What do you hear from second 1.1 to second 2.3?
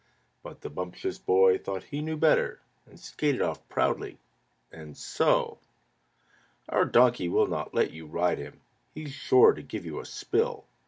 Boy thought he knew